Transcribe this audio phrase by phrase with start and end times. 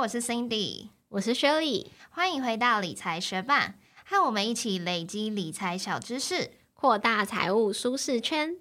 [0.00, 3.74] 我是 Cindy，我是 Shirley，欢迎回到理财学霸，
[4.06, 8.56] 和我们一起累积理财小知识，扩大财务舒适圈。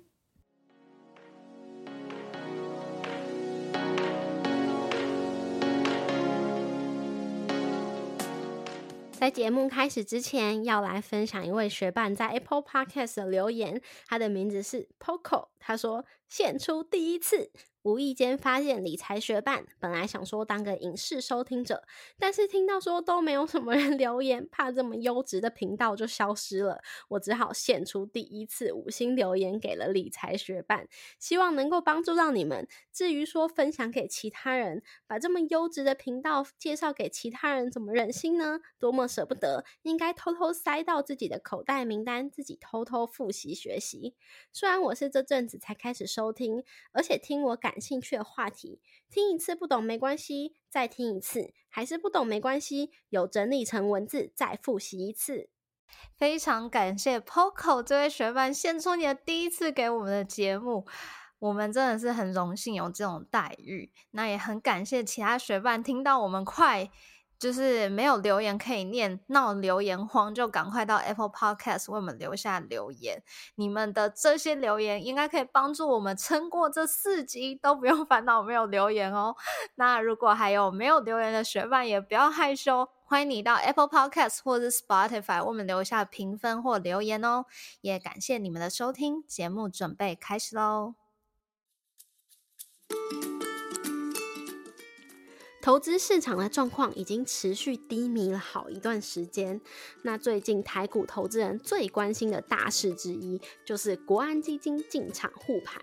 [9.14, 17.52] 在节目开始之前，要来分享一位学伴在 Apple Podcast 的留言，他的名字是 Poco，他说：“献出第一次。”
[17.84, 21.88] 无意间发现理财学伴，本来想说当个影视收听者，
[22.18, 30.90] 但是听到说都没有什么人 留言，怕这么优质的频道就消失了，我只好献出第一次五星留言给了理财学伴，
[31.20, 32.68] 希望能够帮助到你们。
[32.92, 38.60] 至于说分享给其他人，把这么优质的频道介绍给其他人，怎么忍心呢？
[38.78, 44.16] 多么舍不得，应该偷偷塞到自己的口袋名单，自己偷偷复习学习。
[44.52, 47.80] 虽然我是这阵子才开始收收听，而且听我感。
[47.80, 55.50] 兴趣的话题，听一次不懂没关系，再听一次还是不懂没关系，有整理成文字再复习一次。
[56.18, 60.86] 非常感谢 Poco 这位学伴献出你的第一次给我们的节目，
[61.40, 63.94] 我们真的是很荣幸有这种待遇。
[64.12, 66.92] 那也很感谢其他学伴听到我们快。
[67.40, 73.24] 就是没有留言可以念，闹留言荒，就赶快到 Apple Podcast 为我们留下留言。
[73.56, 79.38] 你们的这些留言应该可以帮助我们撑过这四集，都不用烦恼没有留言哦。
[79.76, 87.46] 那如果还有没有留言的学伴，也不要害羞，欢迎你到 Apple Podcast 或者 Spotify 为我们留下评分或留言哦。
[87.80, 90.96] 也感谢你们的收听，节目准备开始喽。
[95.62, 99.60] 投资市场的状况已经持续低迷了好一段时间。
[100.04, 105.82] 那最近台股投资人最关心的大事之一，就是国安基金进场护盘。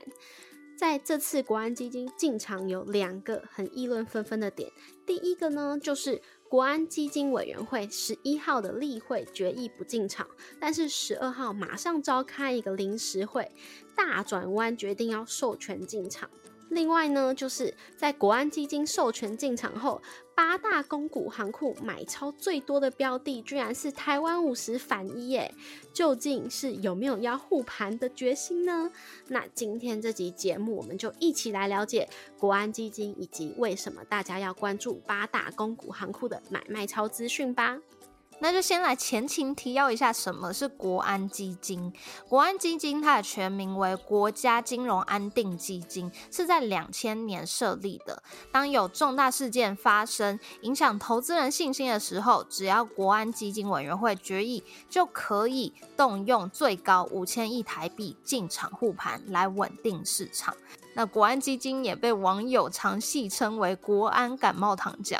[0.79, 4.71] 在这次国安基金进场有两个很议论纷纷的点。
[5.07, 10.27] 第一个呢，就是国安基金委员会十一号的例会决议不进场，
[10.61, 13.51] 但是十二号马上召开一个临时会，
[13.95, 16.29] 大转弯决定要授权进场。
[16.71, 20.03] 另外呢，就是在国安基金授权进场后，
[20.35, 25.55] 八大公股行库买超最多的标的，居然是台湾五十反一耶！
[25.93, 28.91] 究竟是有没有要护盘的决心呢？
[29.29, 37.79] 那今天这集节目，我们就一起来了解国安基金以及为什么大家要关注八大公股行库的买卖超资讯吧。
[38.39, 41.93] 那就先来前情提要一下，什么是国安基金？
[42.29, 48.23] 国安基金它的全名为国家金融安定基金，是在两千年设立的。
[48.53, 60.55] 当有重大事件发生，影响投资人信心的时候，只要国安基金委员会决议，就可以动用最高五千亿台币进场护盘，来稳定市场。
[60.97, 65.19] 那国安基金也被网友常戏称为“国安感冒糖浆”。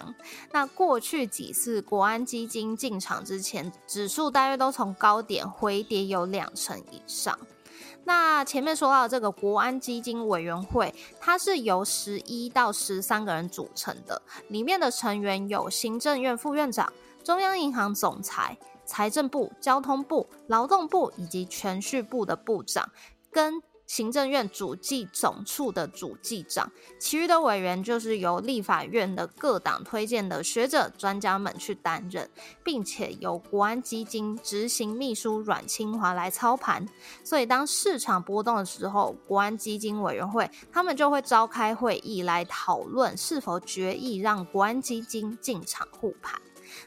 [0.51, 7.39] 那过去几次国安基金进场之前，指数大约都从高点回跌有两成以上。
[8.05, 16.91] 那前面说到这个国安基金委员会，它是由十一到十三个人组成的，里面的成员有行政院副院长、
[17.23, 22.89] 中央银行总裁、财政部、交通部、劳动部以及全序部的部长
[23.31, 23.63] 跟。
[23.87, 32.29] 行政院主计总处的主计长，其余的委员就是由立法院的各党推荐的学者专家们去担任，
[32.65, 36.85] 并且由国安基金执行秘书阮清华来操盘。
[37.23, 46.41] 所以当市场波动的时候，国安基金委员会他们就会召开会议来讨论是否决议让国安基金进场护盘。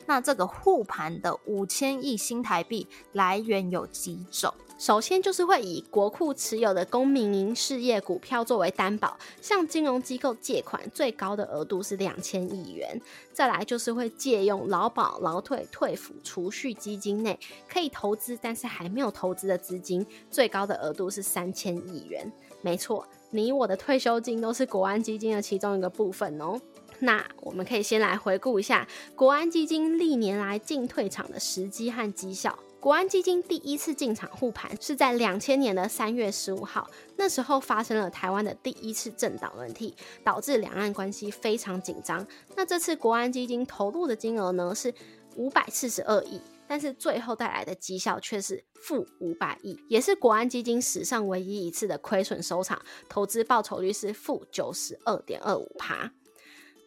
[0.06, 4.54] 那这个护盘的五千亿新台币来源有几种？
[4.80, 13.00] 首先就是会以国库持有的公民营事业股票作为担保，向金融机构借款，最高的额度是两千亿元。
[13.34, 22.32] 再来就是会借用劳保、劳退、退抚、储蓄基金内可以投资但是还没有投资的资金，最高的额度是三千亿元。
[22.62, 26.58] 没错，你我的退休金都是国安基金的其中一个部分哦。
[27.00, 32.58] 那我们可以先来回顾一下国安基金历年来进退场的时机和绩效。
[32.80, 39.94] 国安基金第一次进场护盘是在两千年的三月十五号，那时候发生了台湾的第一次政党轮替，
[40.24, 42.26] 导致两岸关系非常紧张。
[42.56, 44.94] 那这次国安基金投入的金额呢是
[45.36, 46.40] 五百四十二亿，
[46.70, 56.10] 但是最后带来的绩效却是负五百亿，也是国安基金史上唯一一次的亏损收场，投资报酬率是负九十二点二五趴。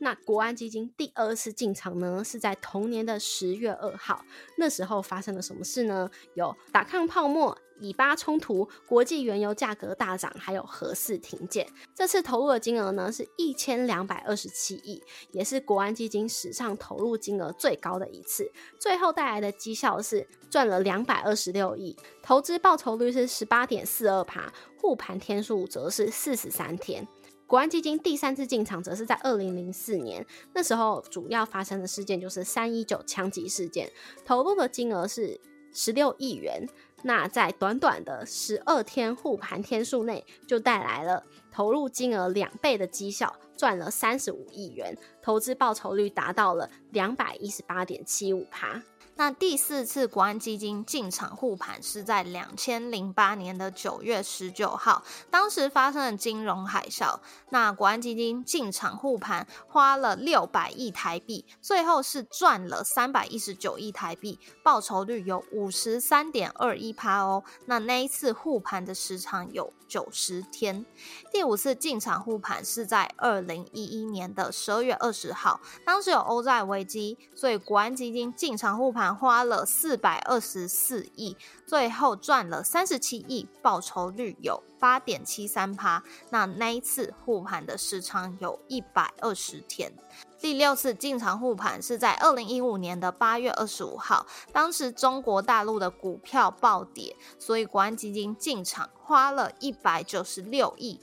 [0.03, 4.25] 那国安基金第二次进场呢，是在同年的十月二号。
[4.59, 6.11] 那时候发生了什么事呢？
[6.35, 11.65] 有打抗泡沫、以巴冲突、国际原油价格大涨，还有核四停建。
[11.95, 15.01] 这次投入的金额呢是一千两百二十七亿，
[15.31, 18.51] 也是国安基金史上投入金额最高的一次。
[18.81, 27.07] 最后带来的绩效是赚了两百二十六亿，投资报酬率是十八点四二趴，护盘天数则是四十三天。
[27.53, 33.93] 国安基金第三次进场则是在二零零四年，那时候主要发生的事件就是三一九枪击事件，
[34.25, 35.39] 投入的金额是
[35.71, 36.67] 十六亿元。
[37.03, 48.83] 那在短短的十二天护盘天数内，就带来了投入金额两倍的绩效，赚了三十五亿元，投资报酬率达到了两百一十八点七五趴。
[49.15, 57.21] 那第四次国安基金进场护盘是在两千零八年的九月十九号，当时发生了金融海啸。
[57.51, 67.45] 那国安基金进场护盘花了六百亿台币，最后是赚了三百一十九亿台币，报酬率有五十三点二一趴哦。
[67.67, 70.85] 那那一次护盘的时长有九十天。
[71.31, 79.02] 第五次进场护盘是在二零一一年的十二月二十号，当时有欧债危机，所以国安基金进场护盘。
[79.11, 81.35] 花了四百二十四亿，
[81.67, 86.03] 最后赚了三十七亿，报酬率有八点七三趴。
[86.29, 89.91] 那那一次护盘的时长有一百二十天。
[90.39, 101.01] 第六次进场护盘是在二零一五年的八月二十五号，当时中国大陆的股票暴跌，所以国安基金进场花了一百九十六亿。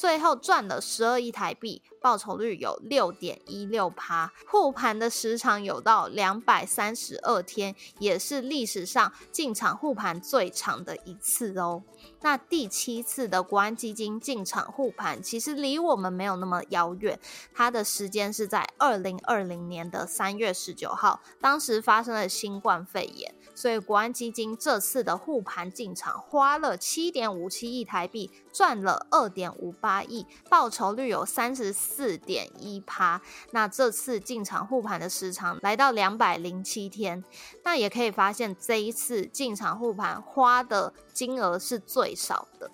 [0.00, 11.82] 最后赚了十二亿台币，报酬率有六点一六趴，护盘的时长有到两百三十二天，也是历史上进场护盘最长的一次哦。
[12.22, 17.20] 那第七次的国安基金进场护盘，其实离我们没有那么遥远，
[17.52, 23.34] 它的时间是在二零二零年的三月十九号，当时发生了新冠肺炎。
[23.60, 33.20] 所以国安基金这次的护盘进场花了七点五七亿台币，赚了二点五八亿，报酬率有三十四点一趴。
[33.50, 37.22] 那这次进场护盘的时长来到两百零七天，
[37.62, 42.70] 那也可以发现这一次进场护盘花的金额是最少的。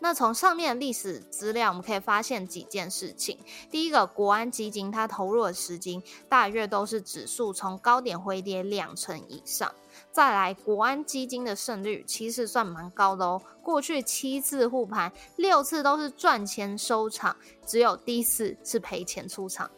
[0.00, 3.36] 那从上面历史资料，我们可以发现几件事情。
[3.68, 9.72] 第一个，国安基金它投入的时金大约都是指数从高点回跌两成以上。
[10.18, 13.40] 再来，国安基金的胜率其实算蛮高的哦。
[13.62, 19.70] 过去七次护盘，六次都是赚钱收场，只有第四是赔钱出场。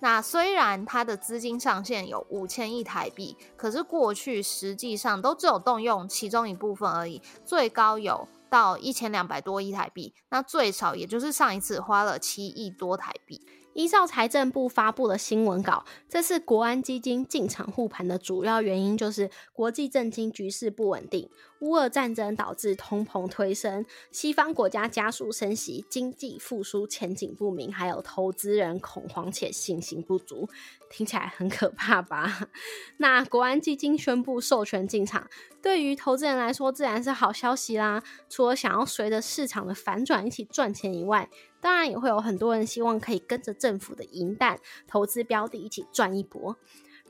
[0.00, 13.40] 那虽然它的资金上限有五千亿台币，可是过去实际上都只有动用其中一部分而已，最高有到一千两百多亿台币，那最少也就是上一次花了七亿多台币。
[13.78, 21.30] 依照财政部发布的新闻稿，这次国安基金进场护盘的主要原因就是国际政经局势不稳定，
[21.60, 30.48] 乌俄战争导致通膨推升，西方国家加速升息，经济复苏前景不明，还有投资人恐慌且信心不足，
[30.90, 32.48] 听起来很可怕吧？
[32.98, 35.30] 那国安基金宣布授权进场，
[35.62, 38.02] 对于投资人来说自然是好消息啦。
[38.28, 46.56] 除了想要随着市场的反转一起赚钱以外，当然也会有很多人希望可以跟着政府的银弹投资标的一起赚一波。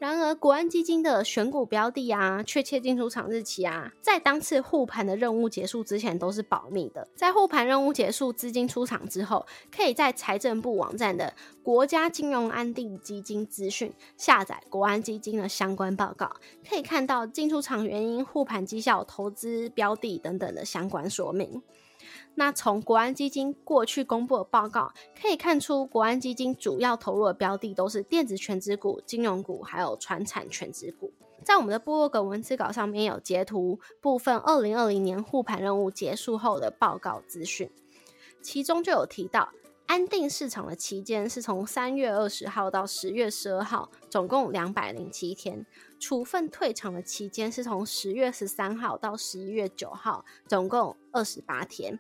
[0.01, 7.09] 然而，国安基金的选股标的啊，确切进出场日期啊，在当次护盘的任务结束之前都是保密的。
[7.17, 11.35] 在护盘任务结束、资金出场之后，可以在财政部网站的
[11.65, 16.31] 国家金融安定基金资讯下载国安基金的相关报告，
[16.71, 21.61] 可以看到进出场原因、护盘绩效、投资标的等等的相关说明。
[22.35, 31.13] 那从国安基金过去公布的报告可以看出，国安基金主要投入的标的都是电子全值股、金融股，还有传产全值股。
[31.45, 37.71] 在我们的部落格文字稿上面有截图部分二零二零年护盘任务结束后的报告资讯，
[38.43, 39.51] 其中就有提到。
[39.87, 45.65] 安定市场的期间是从三月二十号到十月十二号，总共两百零七天。
[45.99, 51.99] 处分退场的期间是从十月十三号到十一月九号，总共二十八天。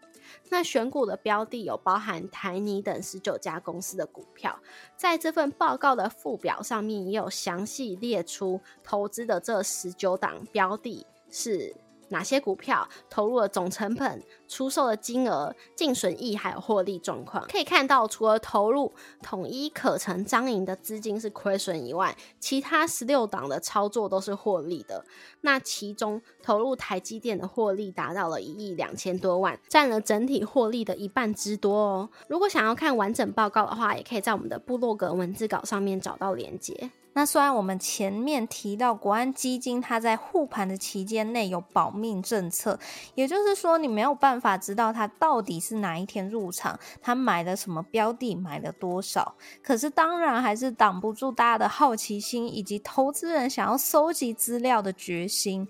[0.50, 4.59] 那选股的标的有包含台泥等十九家公司的股票，
[4.97, 11.75] 在这份报告的附表上面也有详细列出投资的这十九档标的是。
[12.09, 17.47] 哪些股票投入了总成本出售的金额、净损益还有获利状况。
[17.50, 25.05] 可以看到，除了投入统一可成张营的资金是亏损以外，其他十六档的操作都是获利的。
[25.43, 32.11] 那其中投入台积电的获利达到了一亿两千多万，占了整体获利的一半之多哦。
[32.29, 36.91] 如果想要看完整报告的话，也可以在我们的部落格文字稿上面找到连接。
[37.18, 42.78] 那虽然我们前面提到国安基金，它在护盘的期间内有保命政策，
[43.16, 49.34] 也就是说你没有办法知道它到底是哪一天入场，它买了什么标的，买了多少。
[49.64, 55.66] 可是当然还是挡不住大家的好奇心，以及投资人想要收集资料的决心。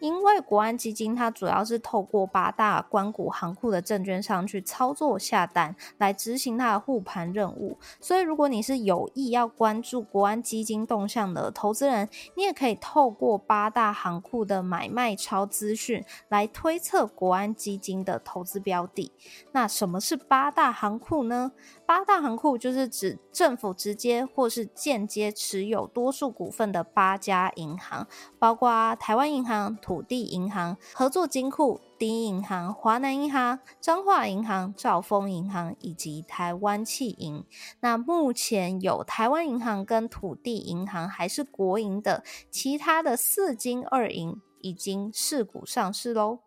[0.00, 7.78] 因为国安基金它主要是透过八大关谷行库的证券商去操作下单，来执行它的护盘任务。
[8.00, 19.12] 所以如果你是有意要关注国安基金动向的投资人，你也可以透过八大行库的买卖超资讯来推测国安基金的投资标的。
[19.52, 21.52] 那什么是八大行库呢？
[21.88, 28.06] 八大行库就是指政府直接或是间接持有多数股份的八家银行，
[28.38, 37.42] 包括台湾银行、土地银行、合作金库、第一银行、华南银行、彰化银行、兆丰银行以及台湾汽银。
[37.80, 46.40] 那目前有台湾银行跟土地银行还是国营的，其他的四金二银已经试股上市喽。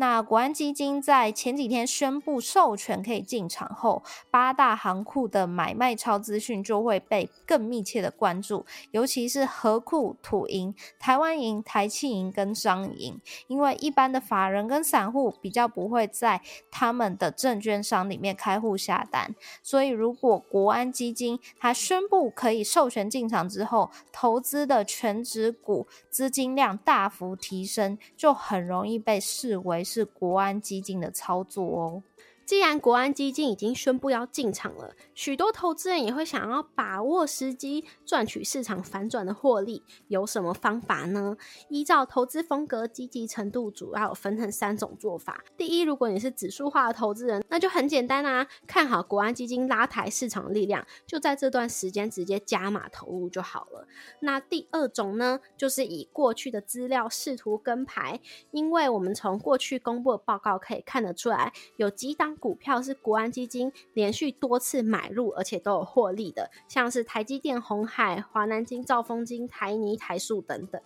[0.00, 16.40] 那国安基金在前几天宣布授权可以进场后，八大行库的买卖超资讯就会被更密切的关注，尤其是和库、土银、台湾银、台气银跟商银，因为一般的法人跟散户比较不会在
[16.70, 29.84] 他们的证券商里面开户下单，所以如果国安基金它宣布可以授权进场之后，投资的全职股资金量大幅提升，就很容易被视为。
[29.90, 32.02] 是国安基金的操作哦。
[32.50, 39.84] 既然国安基金已经宣布要进场了，许多投资人也会想要把握时机赚取市场反转的获利。
[40.08, 41.36] 有什么方法呢？
[41.68, 45.44] 依照投资风格、积极程度，主要分成三种做法。
[45.56, 53.86] 第一，如果你是指数化的投资人，那就很简单啊，看好国安基金拉抬市场力量，就在这段时间直接加码投入就好了。
[54.22, 62.36] 那第二种呢，就是以过去的资料试图跟牌，因为我们从过去公布的报告可以看得出来，有几档。
[62.40, 70.80] 股票是国安基金连续多次买入，而且都有获利的，像是台积电、红海、华南金、兆丰金、台泥、台塑等等。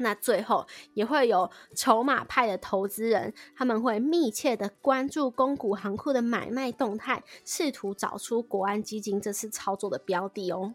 [0.00, 10.74] 那最后也会有筹码派的投资人，他们会密切的关注公股行库的买卖动态，试图找出国安基金这次操作的标的哦。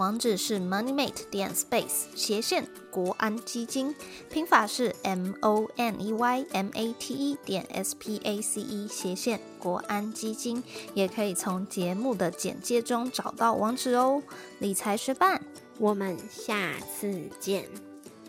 [0.00, 3.94] 网址是 moneymate 点 space 斜线国安基金，
[4.30, 8.88] 拼法是 m o n e y m a t e 点 s p a c e
[8.88, 10.64] 斜线国安基金，
[10.94, 14.22] 也可以从节目的简介中找到网址哦。
[14.58, 15.42] 理财学办，
[15.76, 17.68] 我们下次见，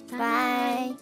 [0.10, 0.94] 拜。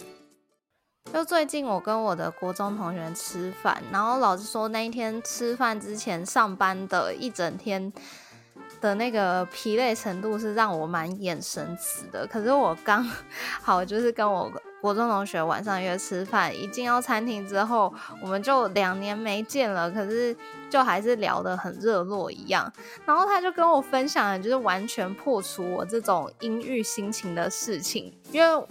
[1.12, 7.92] 就最近我跟我的国中同学吃饭，然后老师说那一天吃饭之前上班的一整天。
[8.82, 13.04] 的那个疲累程度是让我蛮眼神死的，可是我刚
[13.62, 20.34] 好就是跟我国中同学晚上约吃饭，一进到餐厅之后，我们就两年没见了，可是
[20.70, 22.72] 就还是聊得很热络一样。
[23.06, 28.66] 然后他就跟我分享了，就是完全破除我这种阴郁心情的事情，因为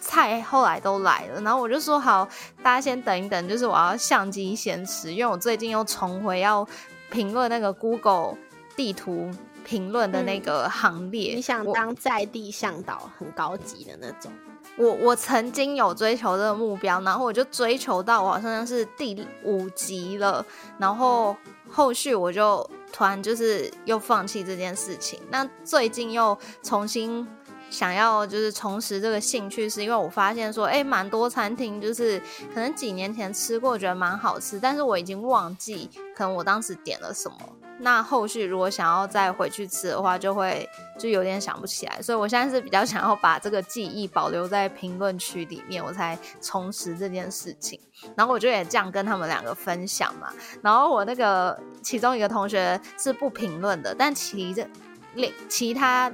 [0.00, 2.28] 菜后来都来了，然后我就说好，
[2.60, 6.66] 大家先等一等，就是我要相机先吃，因为我最近又重回要
[7.08, 8.36] 评论那个 Google
[8.74, 9.30] 地图。
[9.64, 14.30] 评论的那个行列，你想当在地向导，很高级的那种。
[14.76, 20.44] 我我曾经有追求这个目标，然后我就追求到我好像是第五集了，
[20.78, 21.36] 然后
[21.68, 25.20] 后续我就突然就是又放弃这件事情。
[25.30, 27.26] 那最近又重新
[27.68, 32.18] 想要就是重拾这个兴趣，是因为我发现说，哎，蛮多餐厅就是
[32.54, 37.36] 可能几年前吃过，觉得蛮好吃，但是我已经忘记可能我当时点了什么。
[37.82, 42.00] 那后续如果想要再回去吃的话，就会就有点想不起来。
[42.00, 47.78] 所以我现在是比较想要把这个记忆保留在评论区里面，我才重拾这件事情。
[48.16, 50.32] 然后我就也这样跟他们两个分享嘛。
[50.62, 54.66] 然后我那个其中一个同学是不评论的，但其这
[55.14, 56.10] 另其他。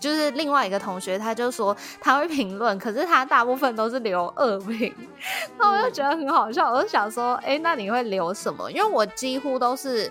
[0.00, 4.90] 就是另外一个同学，他就说他会评论，可是他大部分都是留恶评，
[5.58, 6.72] 那我就觉得很好笑。
[6.72, 8.72] 我就想说，哎，那你会留什么？
[8.72, 10.10] 因为我几乎都是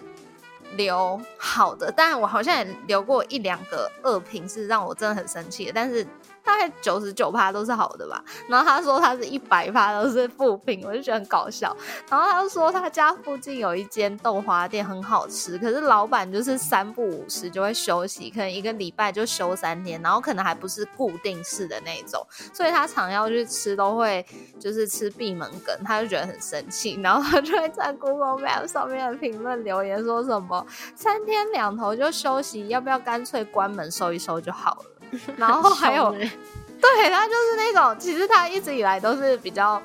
[0.73, 5.71] 留好的，但我好像也留过一两个恶评，是让我真的很生气的。
[5.73, 6.05] 但是。
[6.45, 11.75] 大概九十九趴都是好的吧，然后他说他是一百趴都是负评，我就觉得很搞笑。
[12.09, 24.23] 然后他就说他家附近有一间豆花店很好吃，可是老板就是三不五时就会休息，可能一个礼拜就休三天，然后可能还不是固定式的那种，所以他常要去吃都会
[24.59, 34.85] 就是吃闭门羹，他就觉得很生气，然后他就会在 Google Map 上面的评论留言说什么三天两头就休息，要不要干脆关门收一收就好了。
[35.37, 39.81] 然后还有，对他就是那种，其实他一直以来都是比较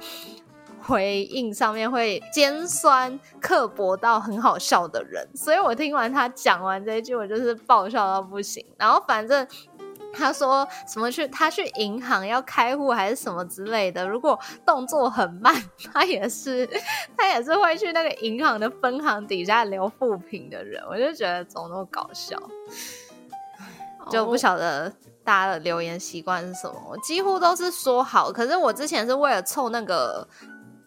[0.82, 8.64] 回应上面会尖酸刻薄到很好笑的人，所以我听完他讲完这一句，我就是爆笑到不行。
[8.76, 9.46] 然后反正
[10.12, 15.54] 他说什么去他去银行要开户还是什么之类的，如果动作很慢，
[15.92, 16.68] 他也是
[17.16, 22.37] 他也是会去那个银行的分行底下留负评的人，我就觉得怎么那么搞笑，
[24.10, 24.92] 就不晓得。
[25.25, 26.75] 大家的留言习惯是什么？
[26.91, 30.27] 我几乎都是说好，可是我之前是为了凑那个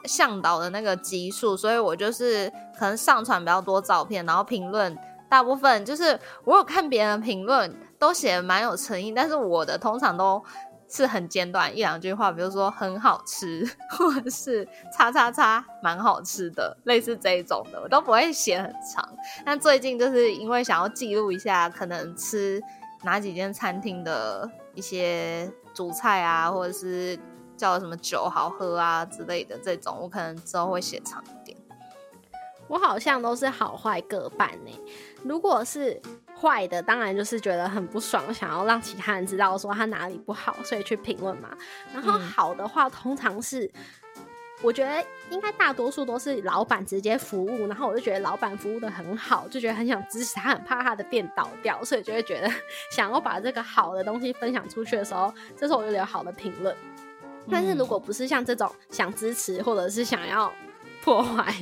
[0.05, 4.97] 向导的那个集数，所以我就是可能上传比较多照片，然后评论
[5.29, 10.43] 大部分就是我有看别人评论都写的蛮有诚意，但是我的通常都
[10.89, 13.65] 是很简短一两句话，比如说很好吃，
[13.97, 19.07] 或者是叉叉叉蛮好吃的，类似这一种的，我都不会写很长。
[19.45, 22.61] 但最近就是因为想要记录一下，可能吃。
[23.03, 27.17] 哪几间餐厅的一些主菜啊，或者是
[27.57, 31.57] 叫什么酒好喝啊之类的这种，我可能之后会写长一点。
[32.67, 34.71] 我好像都是好坏各半呢。
[35.23, 36.01] 如果是
[36.39, 41.49] 坏的，当然就是觉得很不爽，想要让其他人知道说他哪里不好，所以去评论嘛。
[41.93, 43.69] 然后好的话，通常是。
[44.63, 52.49] 我觉得应该大多数都是老板直接服务，然后我就觉得老板服务的很好，就觉得很想支持他，很怕他的店倒掉，所以就会觉得
[52.89, 56.73] 想要把这个好的东西分享出去的时候，这时候我就留好的评论。
[57.51, 60.51] 但是如果不是像这种想支持或者是想要。
[61.03, 61.53] 破坏。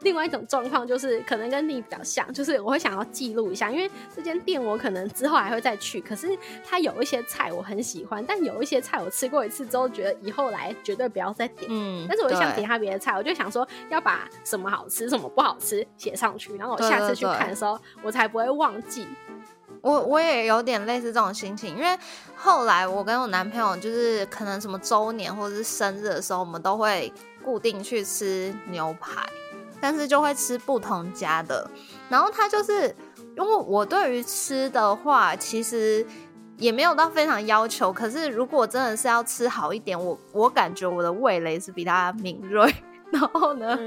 [0.00, 6.00] 另外一种状况就是，可能跟你比较像，就是我会想要记录一下，因为这间店我可能之后还会再去。
[6.00, 6.36] 可是
[6.68, 11.70] 它有一些菜我很喜欢，但有一些菜我吃过一次之后，觉得以后来绝对不要再点。
[11.70, 19.06] 嗯，但是我想点他别的菜，我就想说要把什么好吃、什么不好吃写上去，然后我下次去看的时候，我才不会忘记。
[19.80, 21.98] 我我也有点类似这种心情，因为
[22.34, 27.12] 后来我跟我男朋友就是可能什么周年或者是生日的时候，我们都会
[27.44, 29.24] 固定去吃牛排，
[29.80, 31.70] 但是就会吃不同家的。
[32.08, 32.94] 然后他就是
[33.36, 36.06] 因为我对于吃的话，其实
[36.56, 42.74] 也没有到非常要求，可是如果真的是要吃好一点，我我感觉我的味蕾是比他敏锐。
[43.12, 43.78] 然后呢，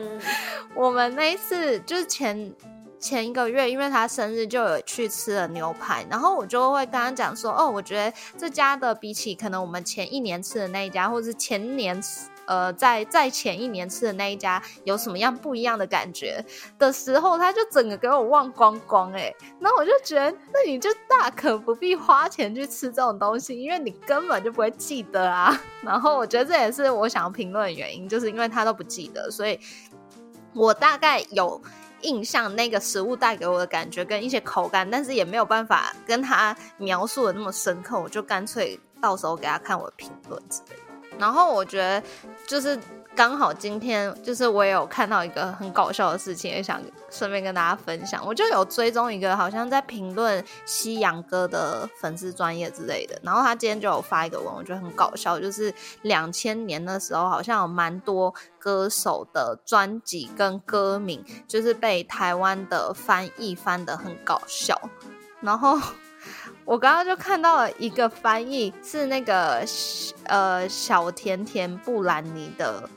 [0.75, 2.53] 我们那一次就是前。
[2.99, 12.01] 前一个月，因为他生日，就有去吃了牛排，然后我就会跟他讲说，哦，我觉得这家的比起可能我们前一年吃的那一家，或是前年，
[12.47, 16.43] 呃，在在前一年吃的那一家，有什么样不一样的感觉
[16.79, 25.62] 的时候，他就整个给我忘光光，哎，那我就觉得，那你就大可不必花钱去吃这种东西，因为你根本就不会记得啊。
[25.83, 29.60] 然后我觉得这也是我想要评论的原因，就是因为他都不记得，所以
[30.53, 31.62] 我大概有。
[32.01, 40.87] 印象那个食物带给我的感觉跟一些口感，但是也没有办法跟他描述的那么深刻，我就干脆到时候给他看我的评论之类的。
[41.19, 42.01] 然后我觉得
[42.47, 42.80] 就是。
[43.15, 48.23] 刚好今天就是我也有看到一个很搞笑的事情，也想顺便跟大家分享。
[48.23, 64.80] 我就有追踪一个好像在评论西洋歌的粉丝专业之类的，然后他今天就有发一个文，我觉得很搞笑，就是两千年的时候好像有蛮多歌手的专辑跟歌名，就是被台湾的翻译翻的很搞笑。
[65.41, 65.75] 然后
[66.67, 69.65] 我刚刚就看到了一个翻译是那个
[70.25, 72.88] 呃小甜甜布兰妮的。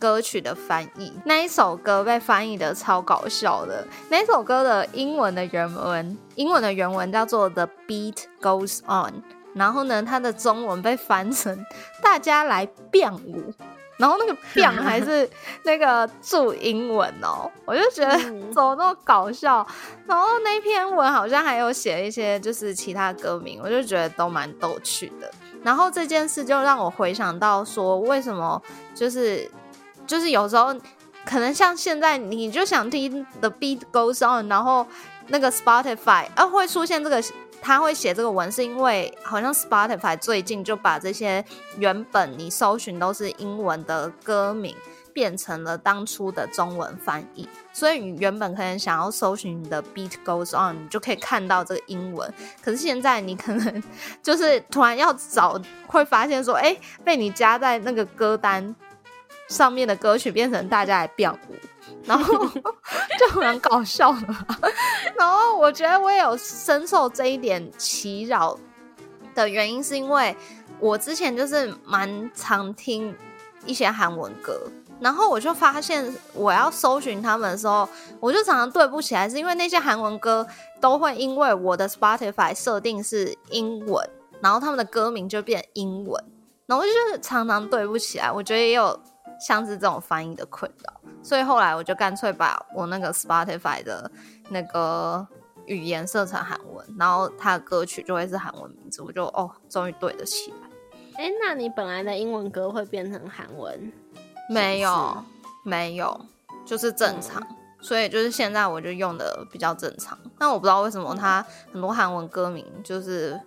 [0.00, 3.84] 歌曲的翻译，那一首歌被翻译的超搞笑的。
[4.08, 9.10] 那首歌的英文的原文，英文的原文叫做《The Beat Goes On》，
[9.54, 11.66] 然后呢，它的中文被翻成
[12.00, 13.52] “大家来变舞”，
[13.98, 15.28] 然后那个““be” ”还是
[15.64, 18.16] 那个注英文哦，我就觉得
[18.54, 19.66] 怎么那么搞笑。
[20.06, 25.30] 然后那篇文好像还有写一些就是其他歌名，我就觉得都蛮逗趣的。
[25.62, 28.62] 然后这件事就让我回想到说，为什么
[28.94, 29.50] 就是
[30.06, 30.74] 就是有时候
[31.26, 34.86] 可能像现在你就想听 The Beat Goes On，然后
[35.26, 37.22] 那个 Spotify 啊会出现这个。
[37.60, 41.44] 他会写这个文，是因为好像 Spotify 最近就把这些
[41.76, 44.74] 原本你搜寻都是英文的歌名，
[45.12, 47.48] 变成了当初的中文翻译。
[47.72, 52.32] 所以你原本可能想要搜寻你的 Beat Goes On，你就可以看到这个英文。
[52.62, 53.82] 可是现在你可能
[54.22, 58.74] 就是突然要找，会发现说，哎，被你加在那个歌单
[59.48, 61.54] 上面的歌曲变成大家来表舞。
[62.04, 62.46] 然后
[63.18, 64.46] 就很搞笑了，
[65.18, 68.58] 然后我觉得我也有深受这一点其扰
[69.34, 70.34] 的原因，是因为
[70.80, 73.14] 我之前就是蛮常听
[73.66, 74.58] 一些韩文歌，
[75.00, 77.86] 然后我就发现我要搜寻他们的时候，
[78.20, 80.46] 我就常常对不起来，是因为那些韩文歌
[80.80, 84.08] 都会因为我的 Spotify 设定是英文，
[84.40, 86.24] 然后他们的歌名就变英文，
[86.64, 88.98] 然后就是常常对不起来，我觉得也有
[89.40, 91.00] 像是这种翻译的困扰。
[91.22, 94.10] 所以后来我就干脆把我那个 Spotify 的
[94.48, 95.26] 那个
[95.66, 100.68] 语言设成韩文，然后它的歌曲就会是韩文名字，我就哦，终于对得起来。
[101.16, 103.92] 哎，那你本来的英文歌会变成韩文？
[104.48, 105.24] 没有，
[105.64, 106.20] 没有，
[106.64, 107.42] 就是正常。
[107.80, 110.18] 所以就是现在我就用的比较正常。
[110.38, 113.40] 但我不知道为什么它很多韩文歌名就是。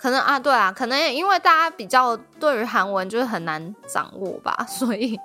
[0.00, 5.18] 可能啊，对啊，可能也因为大家比较对于韩文就是很难掌握吧， 所以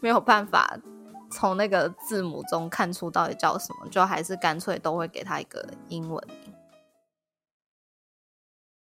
[0.00, 0.76] 没有办法
[1.30, 6.51] 从那个字母中看出到底叫什么，就还是干脆都会给他一个英文名。